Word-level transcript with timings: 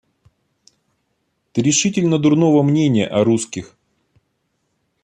Ты 1.51 1.61
решительно 1.61 2.17
дурного 2.17 2.63
мнения 2.63 3.05
о 3.05 3.23
русских. 3.23 3.77